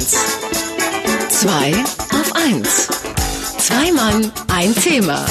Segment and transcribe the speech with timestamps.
[0.00, 0.16] 1.
[1.28, 1.74] 2
[2.14, 2.88] auf 1.
[3.58, 5.26] Zwei Mann, ein Thema.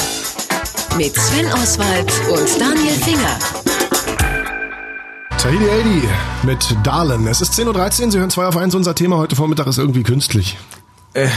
[0.96, 3.36] Mit Sven Oswald und Daniel Finger.
[5.38, 7.26] Tahiti 80 mit Darlin.
[7.26, 8.76] Es ist 10.13 Uhr, Sie hören 2 auf 1.
[8.76, 10.56] Unser Thema heute Vormittag ist irgendwie künstlich.
[11.12, 11.28] Äh,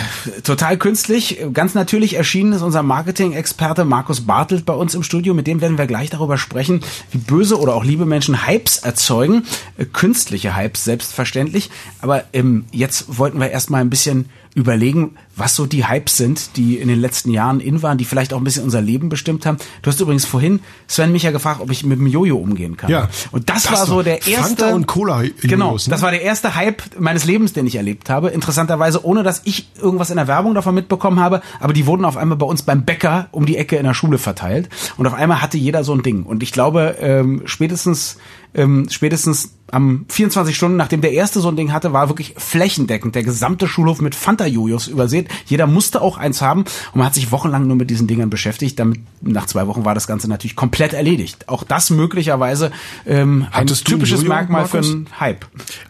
[0.44, 1.40] total künstlich.
[1.52, 5.34] Ganz natürlich erschienen ist unser Marketing-Experte Markus Bartelt bei uns im Studio.
[5.34, 6.82] Mit dem werden wir gleich darüber sprechen,
[7.12, 9.46] wie böse oder auch liebe Menschen Hypes erzeugen.
[9.78, 11.72] Äh, künstliche Hypes, selbstverständlich.
[12.02, 16.78] Aber ähm, jetzt wollten wir erstmal ein bisschen überlegen, was so die Hypes sind, die
[16.78, 19.58] in den letzten Jahren in waren, die vielleicht auch ein bisschen unser Leben bestimmt haben.
[19.82, 22.92] Du hast übrigens vorhin Sven mich ja gefragt, ob ich mit dem Jojo umgehen kann.
[22.92, 23.10] Ja.
[23.32, 26.22] Und das, Das war so der erste Fanta und Cola Jojos, Genau, das war der
[26.22, 28.30] erste Hype meines Lebens, den ich erlebt habe.
[28.30, 32.18] Interessanterweise, ohne dass ich irgendwas in der Werbung davon mitbekommen habe, aber die wurden auf
[32.18, 35.42] einmal bei uns beim Bäcker um die Ecke in der Schule verteilt und auf einmal
[35.42, 36.24] hatte jeder so ein Ding.
[36.24, 38.18] Und ich glaube, ähm, spätestens
[38.54, 43.16] ähm, spätestens am 24 Stunden, nachdem der erste so ein Ding hatte, war wirklich flächendeckend
[43.16, 45.30] der gesamte Schulhof mit Fanta-Jojos übersät.
[45.48, 48.78] Jeder musste auch eins haben und man hat sich wochenlang nur mit diesen Dingern beschäftigt.
[48.78, 51.50] Damit nach zwei Wochen war das Ganze natürlich komplett erledigt.
[51.50, 52.72] Auch das möglicherweise
[53.08, 54.94] ähm, ein Hattest du ein typisches Jojo, Merkmal für Markus?
[54.94, 55.46] einen Hype.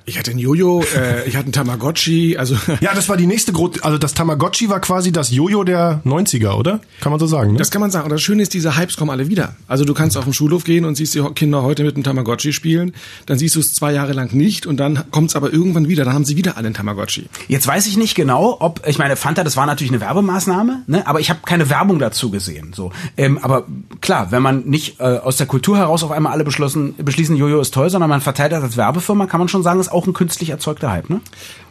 [0.05, 3.51] Ich hatte ein Jojo, äh, ich hatte ein Tamagotchi, also Ja, das war die nächste
[3.51, 6.79] Gro also das Tamagotchi war quasi das Jojo der 90er, oder?
[7.01, 7.57] Kann man so sagen, ne?
[7.57, 8.05] das kann man sagen.
[8.05, 9.57] Und das Schöne ist, diese Hypes kommen alle wieder.
[9.67, 12.52] Also du kannst auf den Schulhof gehen und siehst die Kinder heute mit einem Tamagotchi
[12.53, 12.93] spielen,
[13.25, 16.05] dann siehst du es zwei Jahre lang nicht und dann kommt es aber irgendwann wieder,
[16.05, 17.27] dann haben sie wieder alle einen Tamagotchi.
[17.47, 21.05] Jetzt weiß ich nicht genau, ob ich meine Fanta, das war natürlich eine Werbemaßnahme, ne?
[21.07, 22.73] aber ich habe keine Werbung dazu gesehen.
[22.73, 23.65] So, ähm, aber
[24.01, 27.59] klar, wenn man nicht äh, aus der Kultur heraus auf einmal alle beschlossen, beschließen, Jojo
[27.59, 30.13] ist toll, sondern man verteilt das als Werbefirma, kann man schon sagen, ist auch ein
[30.13, 31.21] künstlich erzeugter Hype, ne?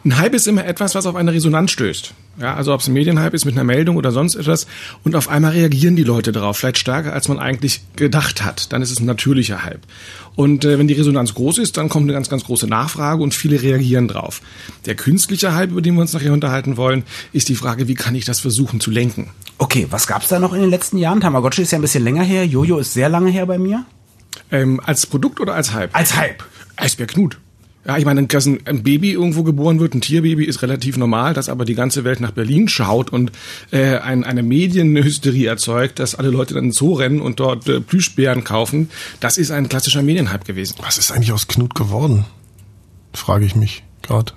[0.05, 2.13] Ein Hype ist immer etwas, was auf eine Resonanz stößt.
[2.39, 4.65] Ja, also ob es ein Medienhype ist mit einer Meldung oder sonst etwas
[5.03, 8.73] und auf einmal reagieren die Leute darauf, vielleicht stärker als man eigentlich gedacht hat.
[8.73, 9.81] Dann ist es ein natürlicher Hype.
[10.35, 13.35] Und äh, wenn die Resonanz groß ist, dann kommt eine ganz, ganz große Nachfrage und
[13.35, 14.41] viele reagieren drauf.
[14.85, 18.15] Der künstliche Hype, über den wir uns nachher unterhalten wollen, ist die Frage, wie kann
[18.15, 19.29] ich das versuchen zu lenken?
[19.59, 21.21] Okay, was gab's da noch in den letzten Jahren?
[21.21, 23.85] Tamagotchi ist ja ein bisschen länger her, Jojo ist sehr lange her bei mir.
[24.51, 25.95] Ähm, als Produkt oder als Hype?
[25.95, 26.43] Als Hype.
[26.75, 27.37] Eisbär Knut.
[27.85, 31.49] Ja, ich meine, dass ein, Baby irgendwo geboren wird, ein Tierbaby, ist relativ normal, dass
[31.49, 33.31] aber die ganze Welt nach Berlin schaut und
[33.71, 38.45] äh, ein, eine Medienhysterie erzeugt, dass alle Leute dann Zoo rennen und dort äh, Plüschbären
[38.45, 38.89] kaufen,
[39.19, 40.75] das ist ein klassischer Medienhype gewesen.
[40.81, 42.25] Was ist eigentlich aus Knut geworden?
[43.13, 44.31] Frage ich mich gerade.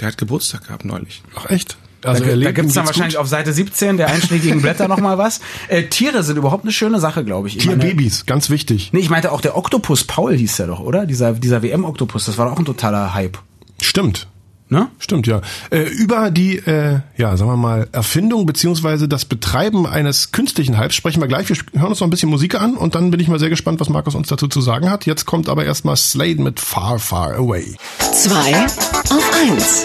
[0.00, 1.22] Der hat Geburtstag gehabt neulich.
[1.34, 1.76] Ach echt?
[2.00, 3.22] Da, Also er da lebt gibt's dann wahrscheinlich gut?
[3.22, 5.40] auf Seite 17 der einschlägigen Blätter noch mal was.
[5.68, 7.56] Äh, Tiere sind überhaupt eine schöne Sache, glaube ich.
[7.56, 8.90] ich meine- Tierbabys, ganz wichtig.
[8.92, 11.06] Nee, ich meinte auch der Oktopus Paul hieß der doch, oder?
[11.06, 13.38] Dieser, dieser WM-Oktopus, das war doch auch ein totaler Hype.
[13.82, 14.28] Stimmt.
[14.68, 14.88] Ne?
[14.98, 15.42] Stimmt, ja.
[15.70, 20.96] Äh, über die, äh, ja, sagen wir mal, Erfindung beziehungsweise das Betreiben eines künstlichen Hypes
[20.96, 21.48] sprechen wir gleich.
[21.48, 23.78] Wir hören uns noch ein bisschen Musik an und dann bin ich mal sehr gespannt,
[23.78, 25.06] was Markus uns dazu zu sagen hat.
[25.06, 27.76] Jetzt kommt aber erstmal Slade mit Far, Far Away.
[28.12, 29.84] Zwei auf 1.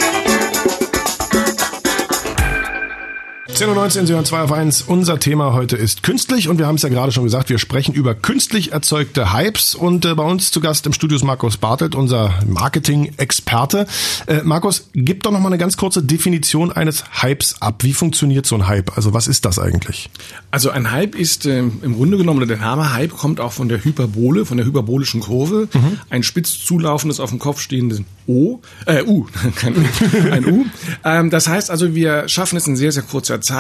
[3.61, 4.81] 10.19 Uhr, Sie hören 2 auf 1.
[4.87, 7.93] Unser Thema heute ist künstlich und wir haben es ja gerade schon gesagt, wir sprechen
[7.93, 11.93] über künstlich erzeugte Hypes und äh, bei uns zu Gast im Studio ist Markus Bartelt,
[11.93, 13.85] unser Marketing-Experte.
[14.25, 17.83] Äh, Markus, gib doch noch mal eine ganz kurze Definition eines Hypes ab.
[17.83, 18.97] Wie funktioniert so ein Hype?
[18.97, 20.09] Also was ist das eigentlich?
[20.49, 23.69] Also ein Hype ist ähm, im Grunde genommen, oder der Name Hype kommt auch von
[23.69, 25.67] der Hyperbole, von der hyperbolischen Kurve.
[26.09, 29.83] Ein spitz zulaufendes, auf dem Kopf stehendes O, äh, U, kein U,
[30.31, 30.65] ein U.
[31.03, 33.50] Ähm, das heißt also, wir schaffen es in sehr, sehr kurzer Zeit,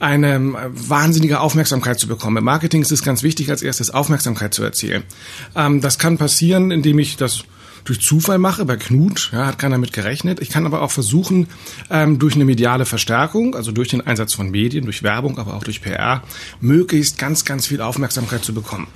[0.00, 2.38] eine ähm, wahnsinnige Aufmerksamkeit zu bekommen.
[2.38, 5.04] Im Marketing ist es ganz wichtig, als erstes Aufmerksamkeit zu erzielen.
[5.54, 7.44] Ähm, das kann passieren, indem ich das
[7.88, 8.64] durch Zufall mache.
[8.64, 10.40] Bei Knut ja, hat keiner mit gerechnet.
[10.40, 11.48] Ich kann aber auch versuchen,
[11.90, 15.64] ähm, durch eine mediale Verstärkung, also durch den Einsatz von Medien, durch Werbung, aber auch
[15.64, 16.22] durch PR,
[16.60, 18.88] möglichst ganz, ganz viel Aufmerksamkeit zu bekommen.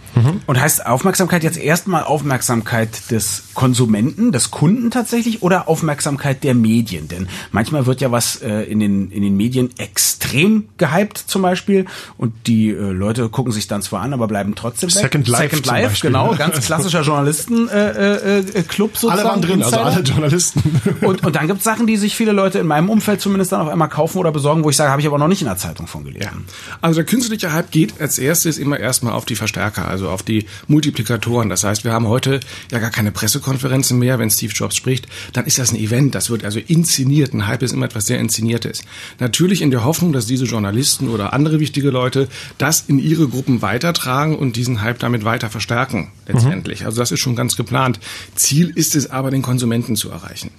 [0.46, 7.08] Und heißt Aufmerksamkeit jetzt erstmal Aufmerksamkeit des Konsumenten, des Kunden tatsächlich oder Aufmerksamkeit der Medien?
[7.08, 11.86] Denn manchmal wird ja was äh, in, den, in den Medien extrem gehypt zum Beispiel
[12.18, 15.02] und die äh, Leute gucken sich dann zwar an, aber bleiben trotzdem weg.
[15.02, 19.20] Second Life Second Life, genau, ganz klassischer Journalisten äh, äh, äh, Club sozusagen.
[19.20, 19.96] Alle waren drin, also Insider.
[19.96, 20.80] alle Journalisten.
[21.02, 23.68] Und, und dann gibt's Sachen, die sich viele Leute in meinem Umfeld zumindest dann auf
[23.68, 25.86] einmal kaufen oder besorgen, wo ich sage, habe ich aber noch nicht in der Zeitung
[25.86, 26.44] von gelesen.
[26.80, 30.46] Also der künstliche Hype geht als erstes immer erstmal auf die Verstärker, also auf die
[30.68, 31.48] Multiplikatoren.
[31.48, 32.40] Das heißt, wir haben heute
[32.70, 36.30] ja gar keine Pressekonferenzen mehr, wenn Steve Jobs spricht, dann ist das ein Event, das
[36.30, 37.34] wird also inszeniert.
[37.34, 38.82] Ein Hype ist immer etwas sehr Inszeniertes.
[39.18, 42.28] Natürlich in der Hoffnung, dass diese Journalisten oder andere wichtige Leute
[42.58, 46.84] das in ihre Gruppen weitertragen und diesen Hype damit weiter verstärken, letztendlich.
[46.84, 47.98] Also das ist schon ganz geplant.
[48.34, 50.50] Ziel ist es aber, den Konsumenten zu erreichen.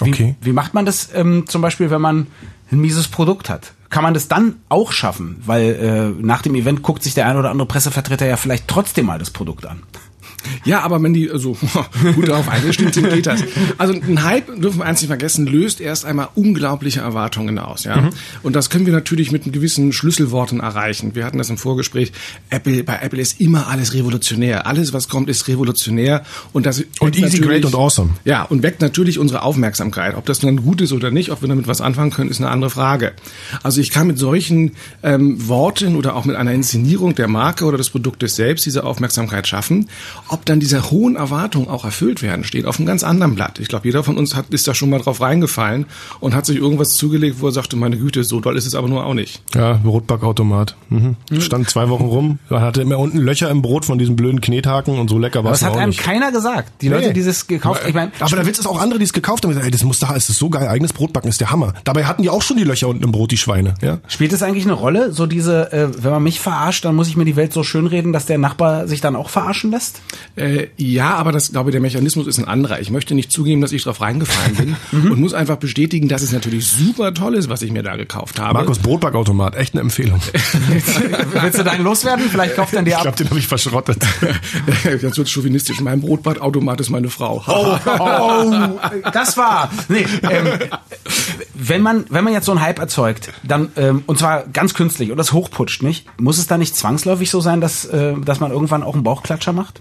[0.00, 0.36] Okay.
[0.40, 2.26] Wie, wie macht man das ähm, zum Beispiel, wenn man
[2.70, 3.72] ein mieses Produkt hat?
[3.88, 5.42] Kann man das dann auch schaffen?
[5.46, 9.06] Weil äh, nach dem Event guckt sich der ein oder andere Pressevertreter ja vielleicht trotzdem
[9.06, 9.82] mal das Produkt an.
[10.64, 11.56] Ja, aber wenn die so
[12.14, 13.42] gut darauf eingestimmt sind, geht das.
[13.78, 17.84] Also ein Hype, dürfen wir eins nicht vergessen, löst erst einmal unglaubliche Erwartungen aus.
[17.84, 17.96] Ja?
[17.96, 18.10] Mhm.
[18.42, 21.14] Und das können wir natürlich mit gewissen Schlüsselworten erreichen.
[21.14, 22.12] Wir hatten das im Vorgespräch.
[22.50, 24.66] Apple, bei Apple ist immer alles revolutionär.
[24.66, 26.24] Alles, was kommt, ist revolutionär.
[26.52, 28.10] Und das und easy, great und awesome.
[28.24, 30.14] Ja, und weckt natürlich unsere Aufmerksamkeit.
[30.16, 32.50] Ob das dann gut ist oder nicht, ob wir damit was anfangen können, ist eine
[32.50, 33.12] andere Frage.
[33.62, 34.72] Also ich kann mit solchen
[35.02, 39.46] ähm, Worten oder auch mit einer Inszenierung der Marke oder des Produktes selbst diese Aufmerksamkeit
[39.46, 39.88] schaffen.
[40.36, 43.58] Ob dann diese hohen Erwartungen auch erfüllt werden, steht auf einem ganz anderen Blatt.
[43.58, 45.86] Ich glaube, jeder von uns hat, ist da schon mal drauf reingefallen
[46.20, 48.86] und hat sich irgendwas zugelegt, wo er sagte, meine Güte, so doll ist es aber
[48.86, 49.40] nur auch nicht.
[49.54, 50.76] Ja, Brotbackautomat.
[50.90, 51.16] Mhm.
[51.30, 51.40] Mhm.
[51.40, 55.08] Stand zwei Wochen rum, hatte immer unten Löcher im Brot von diesen blöden Knethaken und
[55.08, 56.00] so lecker war es Das hat einem nicht.
[56.00, 56.70] keiner gesagt.
[56.82, 56.96] Die nee.
[56.96, 57.88] Leute, die das gekauft haben.
[57.88, 59.84] Ich mein, aber da wird es auch andere, die es gekauft haben, gesagt, ey, das
[59.84, 61.72] muss da, es ist so geil, eigenes Brotbacken ist der Hammer.
[61.84, 63.72] Dabei hatten die auch schon die Löcher unten im Brot, die Schweine.
[63.80, 64.00] Ja?
[64.06, 67.16] Spielt es eigentlich eine Rolle, so diese, äh, wenn man mich verarscht, dann muss ich
[67.16, 70.02] mir die Welt so schön reden, dass der Nachbar sich dann auch verarschen lässt?
[70.36, 72.80] Äh, ja, aber das, glaube ich, der Mechanismus ist ein anderer.
[72.80, 75.10] Ich möchte nicht zugeben, dass ich drauf reingefallen bin mhm.
[75.12, 78.38] und muss einfach bestätigen, dass es natürlich super toll ist, was ich mir da gekauft
[78.38, 78.54] habe.
[78.54, 80.20] Markus Brotbackautomat, echt eine Empfehlung.
[81.40, 82.26] Willst du deinen loswerden?
[82.30, 83.00] Vielleicht kauft er dir ab.
[83.00, 84.04] Ich glaube, den habe ich verschrottet.
[84.84, 85.80] Jetzt wird chauvinistisch.
[85.80, 87.42] Mein Brotbackautomat ist meine Frau.
[87.46, 89.70] Oh, oh, das war.
[89.88, 90.58] Nee, ähm,
[91.54, 95.10] wenn man wenn man jetzt so einen Hype erzeugt, dann ähm, und zwar ganz künstlich
[95.10, 96.06] und das hochputscht, nicht?
[96.20, 99.52] Muss es da nicht zwangsläufig so sein, dass äh, dass man irgendwann auch einen Bauchklatscher
[99.52, 99.80] macht?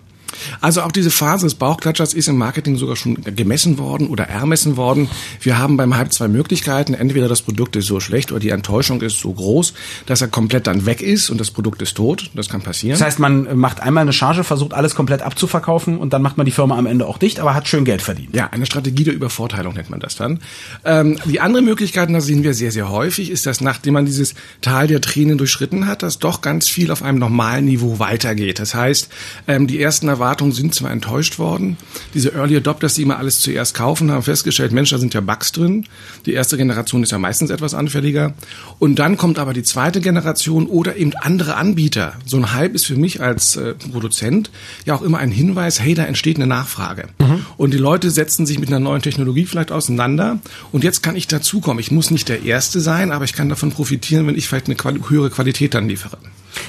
[0.61, 4.77] Also auch diese Phase des Bauchklatschers ist im Marketing sogar schon gemessen worden oder ermessen
[4.77, 5.09] worden.
[5.41, 6.93] Wir haben beim Hype zwei Möglichkeiten.
[6.93, 9.73] Entweder das Produkt ist so schlecht oder die Enttäuschung ist so groß,
[10.05, 12.29] dass er komplett dann weg ist und das Produkt ist tot.
[12.33, 12.97] Das kann passieren.
[12.97, 16.45] Das heißt, man macht einmal eine Charge, versucht alles komplett abzuverkaufen und dann macht man
[16.45, 18.35] die Firma am Ende auch dicht, aber hat schön Geld verdient.
[18.35, 20.39] Ja, eine Strategie der Übervorteilung nennt man das dann.
[20.83, 24.35] Ähm, die andere Möglichkeit, das sehen wir sehr, sehr häufig, ist, dass nachdem man dieses
[24.61, 28.59] Tal der Tränen durchschritten hat, dass doch ganz viel auf einem normalen Niveau weitergeht.
[28.59, 29.09] Das heißt,
[29.47, 31.77] ähm, die ersten Erwartungen sind zwar enttäuscht worden.
[32.13, 35.51] Diese Early Adopters, die immer alles zuerst kaufen, haben festgestellt, Mensch, da sind ja Bugs
[35.51, 35.85] drin.
[36.25, 38.33] Die erste Generation ist ja meistens etwas anfälliger.
[38.79, 42.13] Und dann kommt aber die zweite Generation oder eben andere Anbieter.
[42.25, 44.51] So ein Hype ist für mich als äh, Produzent
[44.85, 47.09] ja auch immer ein Hinweis, hey, da entsteht eine Nachfrage.
[47.19, 47.45] Mhm.
[47.57, 50.39] Und die Leute setzen sich mit einer neuen Technologie vielleicht auseinander.
[50.71, 51.79] Und jetzt kann ich dazukommen.
[51.79, 54.77] Ich muss nicht der Erste sein, aber ich kann davon profitieren, wenn ich vielleicht eine
[55.09, 56.17] höhere Qualität dann liefere.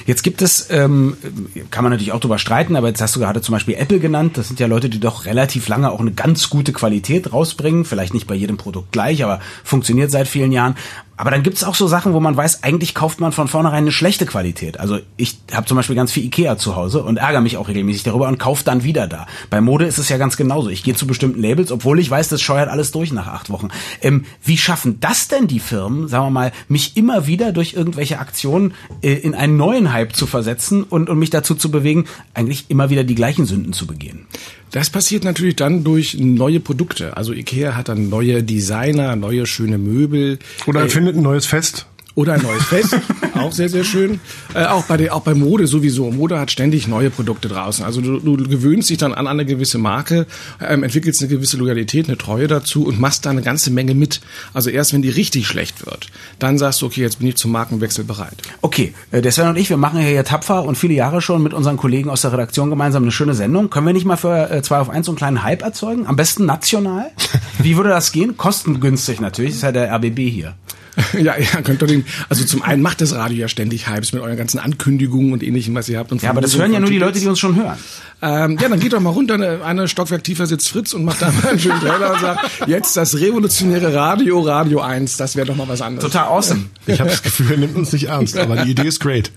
[0.07, 1.17] Jetzt gibt es, ähm,
[1.69, 4.37] kann man natürlich auch drüber streiten, aber jetzt hast du gerade zum Beispiel Apple genannt.
[4.37, 7.83] Das sind ja Leute, die doch relativ lange auch eine ganz gute Qualität rausbringen.
[7.83, 10.75] Vielleicht nicht bei jedem Produkt gleich, aber funktioniert seit vielen Jahren.
[11.17, 13.91] Aber dann gibt's auch so Sachen, wo man weiß, eigentlich kauft man von vornherein eine
[13.91, 14.79] schlechte Qualität.
[14.79, 18.03] Also ich habe zum Beispiel ganz viel Ikea zu Hause und ärgere mich auch regelmäßig
[18.03, 19.25] darüber und kaufe dann wieder da.
[19.49, 20.69] Bei Mode ist es ja ganz genauso.
[20.69, 23.69] Ich gehe zu bestimmten Labels, obwohl ich weiß, das scheuert alles durch nach acht Wochen.
[24.01, 28.19] Ähm, wie schaffen das denn die Firmen, sagen wir mal, mich immer wieder durch irgendwelche
[28.19, 32.05] Aktionen äh, in einen neuen Hype zu versetzen und, und mich dazu zu bewegen,
[32.35, 34.27] eigentlich immer wieder die gleichen Sünden zu begehen?
[34.71, 37.15] Das passiert natürlich dann durch neue Produkte.
[37.15, 40.39] Also Ikea hat dann neue Designer, neue schöne Möbel.
[40.65, 41.85] Oder erfindet ein neues Fest.
[42.17, 42.97] Oder ein neues Fest,
[43.35, 44.19] auch sehr, sehr schön.
[44.55, 46.09] Äh, auch bei der, auch bei Mode sowieso.
[46.09, 47.85] Mode hat ständig neue Produkte draußen.
[47.85, 50.25] Also du, du gewöhnst dich dann an eine gewisse Marke,
[50.59, 54.21] ähm, entwickelst eine gewisse Loyalität, eine Treue dazu und machst da eine ganze Menge mit.
[54.51, 56.07] Also erst wenn die richtig schlecht wird,
[56.39, 58.37] dann sagst du, okay, jetzt bin ich zum Markenwechsel bereit.
[58.61, 61.43] Okay, äh, der Sven und ich, wir machen hier ja tapfer und viele Jahre schon
[61.43, 63.69] mit unseren Kollegen aus der Redaktion gemeinsam eine schöne Sendung.
[63.69, 66.07] Können wir nicht mal für äh, zwei auf eins so einen kleinen Hype erzeugen?
[66.07, 67.11] Am besten national?
[67.59, 68.37] Wie würde das gehen?
[68.37, 70.55] Kostengünstig natürlich, das ist ja der RBB hier.
[71.13, 74.21] ja, ja, könnt ihr den, also zum einen macht das Radio ja ständig Hypes mit
[74.21, 76.11] euren ganzen Ankündigungen und ähnlichem, was ihr habt.
[76.11, 77.77] Und ja, aber das hören ja nur die Leute, die uns schon hören.
[78.21, 81.21] Ähm, ja, dann geht doch mal runter, eine, eine Stockwerk tiefer sitzt Fritz und macht
[81.21, 85.45] da mal einen schönen Trailer und sagt, jetzt das revolutionäre Radio, Radio 1, das wäre
[85.45, 86.11] doch mal was anderes.
[86.11, 86.65] Total awesome.
[86.87, 89.31] Ich habe das Gefühl, er nimmt uns nicht ernst, aber die Idee ist great.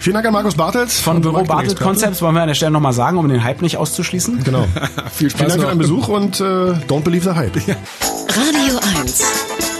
[0.00, 2.94] Vielen Dank an Markus Bartels von Büro Bartels Concepts, wollen wir an der Stelle nochmal
[2.94, 4.42] sagen, um den Hype nicht auszuschließen.
[4.42, 4.66] Genau.
[5.12, 7.54] Viel Spaß Vielen Dank für deinen Besuch und äh, don't believe the hype.
[7.68, 7.76] Ja.
[8.28, 9.79] Radio 1.